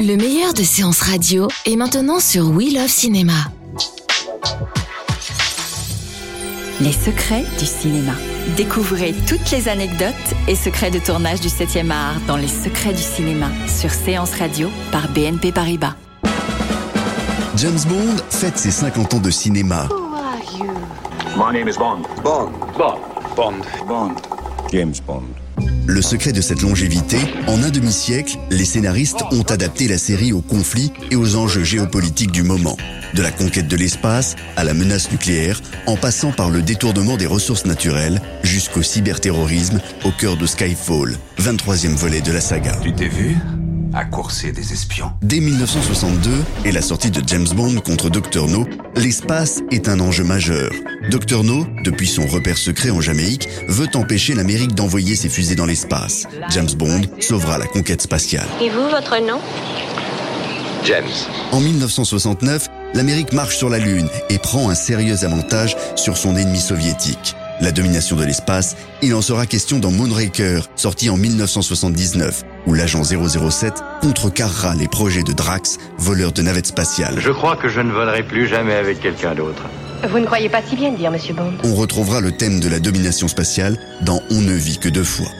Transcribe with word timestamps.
Le 0.00 0.16
meilleur 0.16 0.52
de 0.52 0.62
séances 0.62 1.00
radio 1.00 1.48
est 1.64 1.76
maintenant 1.76 2.20
sur 2.20 2.50
We 2.50 2.72
Love 2.74 2.88
Cinéma. 2.88 3.32
Les 6.80 6.92
secrets 6.92 7.44
du 7.58 7.64
cinéma. 7.64 8.12
Découvrez 8.56 9.14
toutes 9.26 9.50
les 9.50 9.68
anecdotes 9.68 10.14
et 10.48 10.54
secrets 10.54 10.90
de 10.90 10.98
tournage 10.98 11.40
du 11.40 11.48
7e 11.48 11.90
art 11.90 12.20
dans 12.26 12.36
Les 12.36 12.48
secrets 12.48 12.92
du 12.92 13.02
cinéma 13.02 13.46
sur 13.66 13.90
Séance 13.90 14.34
Radio 14.34 14.68
par 14.92 15.08
BNP 15.08 15.52
Paribas. 15.52 15.94
James 17.56 17.80
Bond 17.88 18.16
fête 18.30 18.58
ses 18.58 18.70
50 18.70 19.14
ans 19.14 19.20
de 19.20 19.30
cinéma. 19.30 19.88
My 21.36 21.52
name 21.52 21.68
is 21.68 21.76
Bond. 21.78 22.02
Bond. 22.22 22.52
Bond. 22.76 23.00
Bond. 23.34 23.54
Bond. 23.86 24.14
James 24.70 24.94
Bond. 25.06 25.45
Le 25.88 26.02
secret 26.02 26.32
de 26.32 26.40
cette 26.40 26.62
longévité, 26.62 27.16
en 27.46 27.62
un 27.62 27.70
demi-siècle, 27.70 28.38
les 28.50 28.64
scénaristes 28.64 29.22
ont 29.30 29.42
adapté 29.42 29.86
la 29.86 29.98
série 29.98 30.32
aux 30.32 30.40
conflits 30.40 30.92
et 31.12 31.16
aux 31.16 31.36
enjeux 31.36 31.62
géopolitiques 31.62 32.32
du 32.32 32.42
moment. 32.42 32.76
De 33.14 33.22
la 33.22 33.30
conquête 33.30 33.68
de 33.68 33.76
l'espace 33.76 34.34
à 34.56 34.64
la 34.64 34.74
menace 34.74 35.12
nucléaire, 35.12 35.60
en 35.86 35.96
passant 35.96 36.32
par 36.32 36.50
le 36.50 36.60
détournement 36.60 37.16
des 37.16 37.26
ressources 37.26 37.66
naturelles, 37.66 38.20
jusqu'au 38.42 38.82
cyberterrorisme 38.82 39.80
au 40.04 40.10
cœur 40.10 40.36
de 40.36 40.46
Skyfall, 40.46 41.16
23e 41.38 41.94
volet 41.94 42.20
de 42.20 42.32
la 42.32 42.40
saga. 42.40 42.76
Tu 42.82 42.92
t'es 42.92 43.08
vu? 43.08 43.36
À 43.96 44.04
courser 44.04 44.52
des 44.52 44.72
espions 44.72 45.10
Dès 45.22 45.40
1962 45.40 46.30
et 46.66 46.72
la 46.72 46.82
sortie 46.82 47.10
de 47.10 47.22
James 47.26 47.48
Bond 47.54 47.80
contre 47.80 48.10
Dr 48.10 48.46
No, 48.46 48.66
l'espace 48.94 49.62
est 49.70 49.88
un 49.88 50.00
enjeu 50.00 50.22
majeur. 50.22 50.70
Dr 51.10 51.42
No, 51.42 51.66
depuis 51.82 52.06
son 52.06 52.26
repère 52.26 52.58
secret 52.58 52.90
en 52.90 53.00
Jamaïque, 53.00 53.48
veut 53.68 53.88
empêcher 53.94 54.34
l'Amérique 54.34 54.74
d'envoyer 54.74 55.16
ses 55.16 55.30
fusées 55.30 55.54
dans 55.54 55.64
l'espace. 55.64 56.26
James 56.50 56.70
Bond 56.76 57.02
sauvera 57.20 57.56
la 57.56 57.66
conquête 57.66 58.02
spatiale. 58.02 58.46
Et 58.60 58.68
vous, 58.68 58.88
votre 58.90 59.18
nom? 59.26 59.40
James. 60.84 61.04
En 61.52 61.60
1969, 61.60 62.68
l'Amérique 62.94 63.32
marche 63.32 63.56
sur 63.56 63.70
la 63.70 63.78
Lune 63.78 64.08
et 64.28 64.38
prend 64.38 64.68
un 64.68 64.74
sérieux 64.74 65.24
avantage 65.24 65.74
sur 65.96 66.16
son 66.16 66.36
ennemi 66.36 66.60
soviétique. 66.60 67.34
La 67.62 67.72
domination 67.72 68.16
de 68.16 68.24
l'espace, 68.24 68.76
il 69.00 69.14
en 69.14 69.22
sera 69.22 69.46
question 69.46 69.78
dans 69.78 69.90
Moonraker, 69.90 70.68
sorti 70.76 71.08
en 71.08 71.16
1979, 71.16 72.42
où 72.66 72.74
l'agent 72.74 73.02
007 73.02 73.72
contrecarrera 74.02 74.74
les 74.74 74.88
projets 74.88 75.22
de 75.22 75.32
Drax, 75.32 75.78
voleur 75.96 76.32
de 76.32 76.42
navettes 76.42 76.66
spatiales. 76.66 77.18
Je 77.18 77.30
crois 77.30 77.56
que 77.56 77.70
je 77.70 77.80
ne 77.80 77.92
volerai 77.92 78.24
plus 78.24 78.46
jamais 78.46 78.74
avec 78.74 79.00
quelqu'un 79.00 79.34
d'autre. 79.34 79.62
Vous 80.06 80.18
ne 80.18 80.26
croyez 80.26 80.50
pas 80.50 80.60
si 80.62 80.76
bien 80.76 80.92
dire, 80.92 81.10
Monsieur 81.10 81.32
Bond 81.32 81.54
On 81.64 81.74
retrouvera 81.74 82.20
le 82.20 82.32
thème 82.32 82.60
de 82.60 82.68
la 82.68 82.78
domination 82.78 83.26
spatiale 83.26 83.78
dans 84.02 84.20
On 84.30 84.42
ne 84.42 84.52
vit 84.52 84.78
que 84.78 84.90
deux 84.90 85.04
fois. 85.04 85.30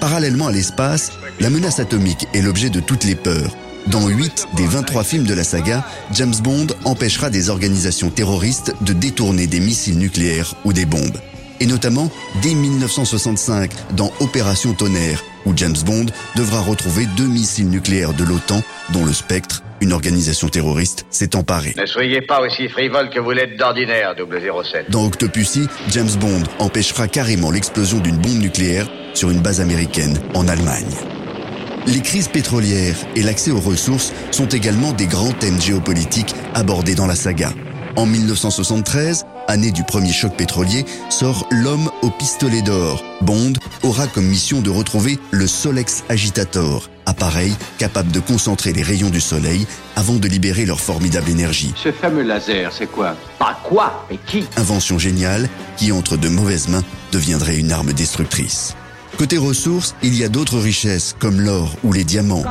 Parallèlement 0.00 0.46
à 0.46 0.52
l'espace, 0.52 1.12
la 1.40 1.50
menace 1.50 1.78
atomique 1.78 2.26
est 2.32 2.40
l'objet 2.40 2.70
de 2.70 2.80
toutes 2.80 3.04
les 3.04 3.16
peurs. 3.16 3.54
Dans 3.88 4.08
8 4.08 4.48
des 4.56 4.66
23 4.66 5.04
films 5.04 5.26
de 5.26 5.34
la 5.34 5.44
saga, 5.44 5.84
James 6.12 6.34
Bond 6.42 6.68
empêchera 6.86 7.28
des 7.28 7.50
organisations 7.50 8.08
terroristes 8.08 8.74
de 8.80 8.94
détourner 8.94 9.46
des 9.46 9.60
missiles 9.60 9.98
nucléaires 9.98 10.54
ou 10.64 10.72
des 10.72 10.86
bombes. 10.86 11.18
Et 11.60 11.66
notamment 11.66 12.10
dès 12.42 12.54
1965 12.54 13.70
dans 13.96 14.12
Opération 14.20 14.74
Tonnerre, 14.74 15.24
où 15.46 15.52
James 15.56 15.76
Bond 15.84 16.06
devra 16.34 16.60
retrouver 16.60 17.06
deux 17.16 17.26
missiles 17.26 17.68
nucléaires 17.68 18.12
de 18.12 18.24
l'OTAN 18.24 18.62
dont 18.92 19.04
le 19.04 19.12
Spectre, 19.12 19.62
une 19.80 19.92
organisation 19.92 20.48
terroriste, 20.48 21.06
s'est 21.10 21.36
emparé. 21.36 21.74
Ne 21.76 21.86
soyez 21.86 22.20
pas 22.20 22.40
aussi 22.40 22.68
frivole 22.68 23.10
que 23.10 23.20
vous 23.20 23.30
l'êtes 23.30 23.56
d'ordinaire, 23.56 24.14
007. 24.16 24.90
Dans 24.90 25.06
Octopussy, 25.06 25.66
James 25.90 26.10
Bond 26.20 26.42
empêchera 26.58 27.08
carrément 27.08 27.50
l'explosion 27.50 27.98
d'une 27.98 28.16
bombe 28.16 28.40
nucléaire 28.40 28.88
sur 29.14 29.30
une 29.30 29.40
base 29.40 29.60
américaine 29.60 30.18
en 30.34 30.48
Allemagne. 30.48 30.94
Les 31.86 32.00
crises 32.00 32.28
pétrolières 32.28 32.96
et 33.14 33.22
l'accès 33.22 33.52
aux 33.52 33.60
ressources 33.60 34.12
sont 34.32 34.48
également 34.48 34.92
des 34.92 35.06
grands 35.06 35.32
thèmes 35.32 35.60
géopolitiques 35.60 36.34
abordés 36.54 36.96
dans 36.96 37.06
la 37.06 37.14
saga. 37.14 37.52
En 37.94 38.06
1973, 38.06 39.24
année 39.48 39.70
du 39.70 39.84
premier 39.84 40.12
choc 40.12 40.36
pétrolier, 40.36 40.84
sort 41.08 41.46
L'homme 41.50 41.90
au 42.02 42.10
pistolet 42.10 42.62
d'or. 42.62 43.02
Bond 43.20 43.54
aura 43.82 44.06
comme 44.06 44.26
mission 44.26 44.60
de 44.60 44.70
retrouver 44.70 45.18
le 45.30 45.46
Solex 45.46 46.04
Agitator, 46.08 46.90
appareil 47.06 47.54
capable 47.78 48.12
de 48.12 48.20
concentrer 48.20 48.72
les 48.72 48.82
rayons 48.82 49.10
du 49.10 49.20
soleil 49.20 49.66
avant 49.96 50.14
de 50.14 50.28
libérer 50.28 50.66
leur 50.66 50.80
formidable 50.80 51.30
énergie. 51.30 51.72
Ce 51.76 51.92
fameux 51.92 52.22
laser, 52.22 52.72
c'est 52.72 52.86
quoi? 52.86 53.16
Pas 53.38 53.58
quoi, 53.62 54.06
mais 54.10 54.18
qui? 54.26 54.44
Invention 54.56 54.98
géniale 54.98 55.48
qui, 55.76 55.92
entre 55.92 56.16
de 56.16 56.28
mauvaises 56.28 56.68
mains, 56.68 56.84
deviendrait 57.12 57.56
une 57.56 57.72
arme 57.72 57.92
destructrice. 57.92 58.74
Côté 59.18 59.38
ressources, 59.38 59.94
il 60.02 60.14
y 60.14 60.24
a 60.24 60.28
d'autres 60.28 60.58
richesses 60.58 61.16
comme 61.18 61.40
l'or 61.40 61.74
ou 61.82 61.92
les 61.92 62.04
diamants. 62.04 62.44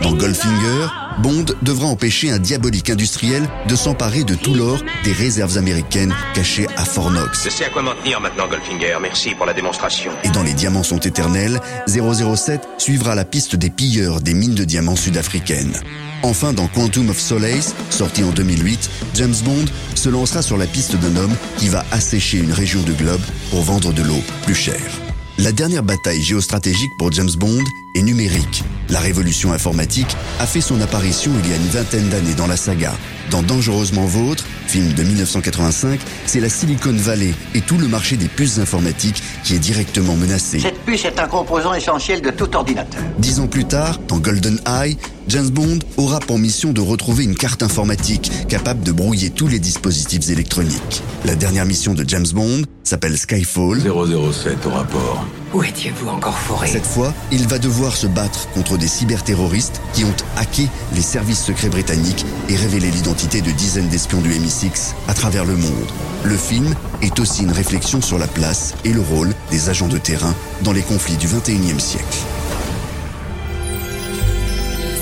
Dans 0.00 0.12
Goldfinger, 0.12 0.88
Bond 1.22 1.46
devra 1.62 1.86
empêcher 1.86 2.30
un 2.30 2.38
diabolique 2.38 2.90
industriel 2.90 3.48
de 3.68 3.74
s'emparer 3.76 4.24
de 4.24 4.34
tout 4.34 4.54
l'or 4.54 4.82
des 5.04 5.12
réserves 5.12 5.56
américaines 5.56 6.14
cachées 6.34 6.66
à 6.76 6.84
Fort 6.84 7.10
Knox. 7.10 7.44
Je 7.44 7.50
sais 7.50 7.64
à 7.64 7.70
quoi 7.70 7.82
m'en 7.82 7.94
tenir 7.94 8.20
maintenant, 8.20 8.48
Goldfinger. 8.48 8.98
Merci 9.00 9.34
pour 9.34 9.46
la 9.46 9.54
démonstration. 9.54 10.12
Et 10.24 10.30
dans 10.30 10.42
Les 10.42 10.52
Diamants 10.52 10.82
sont 10.82 10.98
éternels, 10.98 11.60
007 11.86 12.68
suivra 12.78 13.14
la 13.14 13.24
piste 13.24 13.56
des 13.56 13.70
pilleurs 13.70 14.20
des 14.20 14.34
mines 14.34 14.54
de 14.54 14.64
diamants 14.64 14.96
sud-africaines. 14.96 15.80
Enfin, 16.22 16.52
dans 16.52 16.66
Quantum 16.66 17.10
of 17.10 17.18
Solace, 17.18 17.74
sorti 17.90 18.24
en 18.24 18.30
2008, 18.30 18.90
James 19.14 19.34
Bond 19.44 19.64
se 19.94 20.08
lancera 20.08 20.42
sur 20.42 20.56
la 20.56 20.66
piste 20.66 20.96
d'un 20.96 21.16
homme 21.16 21.34
qui 21.56 21.68
va 21.68 21.84
assécher 21.92 22.38
une 22.38 22.52
région 22.52 22.82
de 22.82 22.92
globe 22.92 23.20
pour 23.50 23.62
vendre 23.62 23.92
de 23.92 24.02
l'eau 24.02 24.22
plus 24.44 24.54
chère. 24.54 25.00
La 25.38 25.52
dernière 25.52 25.82
bataille 25.82 26.22
géostratégique 26.22 26.92
pour 26.98 27.12
James 27.12 27.30
Bond 27.38 27.64
est 27.94 28.02
numérique. 28.02 28.64
La 28.88 29.00
révolution 29.00 29.52
informatique 29.52 30.16
a 30.38 30.46
fait 30.46 30.60
son 30.60 30.80
apparition 30.80 31.32
il 31.42 31.50
y 31.50 31.52
a 31.52 31.56
une 31.56 31.66
vingtaine 31.68 32.08
d'années 32.08 32.34
dans 32.34 32.46
la 32.46 32.56
saga. 32.56 32.92
Dans 33.30 33.42
Dangereusement 33.42 34.04
Vôtre, 34.04 34.44
film 34.68 34.92
de 34.92 35.02
1985, 35.02 35.98
c'est 36.26 36.38
la 36.38 36.48
Silicon 36.48 36.94
Valley 36.94 37.34
et 37.54 37.60
tout 37.60 37.78
le 37.78 37.88
marché 37.88 38.16
des 38.16 38.28
puces 38.28 38.58
informatiques 38.58 39.22
qui 39.42 39.54
est 39.54 39.58
directement 39.58 40.14
menacé. 40.14 40.60
Cette 40.60 40.78
puce 40.84 41.04
est 41.04 41.18
un 41.18 41.26
composant 41.26 41.74
essentiel 41.74 42.22
de 42.22 42.30
tout 42.30 42.54
ordinateur. 42.54 43.02
Dix 43.18 43.40
ans 43.40 43.48
plus 43.48 43.64
tard, 43.64 43.98
dans 44.06 44.18
Golden 44.18 44.60
Eye, 44.66 44.96
James 45.26 45.50
Bond 45.50 45.80
aura 45.96 46.20
pour 46.20 46.38
mission 46.38 46.72
de 46.72 46.80
retrouver 46.80 47.24
une 47.24 47.34
carte 47.34 47.64
informatique 47.64 48.30
capable 48.48 48.84
de 48.84 48.92
brouiller 48.92 49.30
tous 49.30 49.48
les 49.48 49.58
dispositifs 49.58 50.28
électroniques. 50.30 51.02
La 51.24 51.34
dernière 51.34 51.66
mission 51.66 51.94
de 51.94 52.04
James 52.06 52.26
Bond 52.32 52.62
s'appelle 52.84 53.18
Skyfall. 53.18 53.80
007 53.80 54.66
au 54.66 54.70
rapport. 54.70 55.26
Où 55.56 55.62
étiez-vous 55.62 56.08
encore 56.08 56.36
foré 56.36 56.68
Cette 56.68 56.84
fois, 56.84 57.14
il 57.32 57.48
va 57.48 57.58
devoir 57.58 57.96
se 57.96 58.06
battre 58.06 58.46
contre 58.50 58.76
des 58.76 58.88
cyberterroristes 58.88 59.80
qui 59.94 60.04
ont 60.04 60.12
hacké 60.36 60.68
les 60.94 61.00
services 61.00 61.42
secrets 61.42 61.70
britanniques 61.70 62.26
et 62.50 62.56
révélé 62.56 62.90
l'identité 62.90 63.40
de 63.40 63.50
dizaines 63.52 63.88
d'espions 63.88 64.20
du 64.20 64.28
MI6 64.28 64.92
à 65.08 65.14
travers 65.14 65.46
le 65.46 65.56
monde. 65.56 65.90
Le 66.24 66.36
film 66.36 66.74
est 67.00 67.18
aussi 67.20 67.44
une 67.44 67.52
réflexion 67.52 68.02
sur 68.02 68.18
la 68.18 68.26
place 68.26 68.74
et 68.84 68.92
le 68.92 69.00
rôle 69.00 69.32
des 69.50 69.70
agents 69.70 69.88
de 69.88 69.96
terrain 69.96 70.34
dans 70.60 70.72
les 70.72 70.82
conflits 70.82 71.16
du 71.16 71.26
21e 71.26 71.78
siècle. 71.78 72.18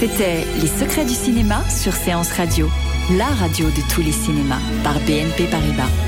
C'était 0.00 0.46
Les 0.62 0.68
secrets 0.80 1.04
du 1.04 1.14
cinéma 1.14 1.62
sur 1.68 1.92
Séance 1.92 2.32
Radio, 2.32 2.70
la 3.18 3.26
radio 3.26 3.66
de 3.66 3.82
tous 3.92 4.00
les 4.00 4.12
cinémas 4.12 4.62
par 4.82 4.94
BNP 5.00 5.44
Paribas. 5.50 6.07